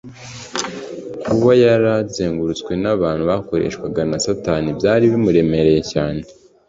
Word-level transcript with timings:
kuba 1.25 1.51
yari 1.63 1.87
azengurutswe 1.99 2.71
n’abantu 2.83 3.23
bakoreshwaga 3.31 4.01
na 4.09 4.17
satani 4.25 4.69
byari 4.79 5.03
bimuremereye 5.11 5.81
cyane 5.91 6.21